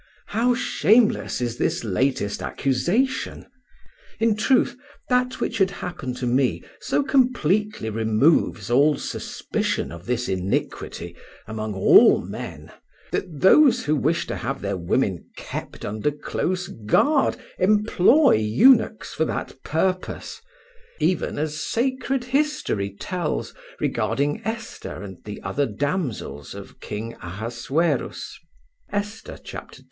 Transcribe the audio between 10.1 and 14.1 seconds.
iniquity among all men that those who